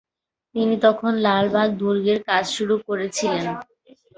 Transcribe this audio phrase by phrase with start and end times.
[0.55, 3.45] তিনি তখন লালবাগ দুর্গের কাজ শুরু করেছিলেন।